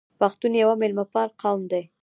پښتون 0.19 0.53
یو 0.63 0.71
میلمه 0.81 1.05
پال 1.13 1.29
قوم 1.41 1.61
دی. 1.71 1.83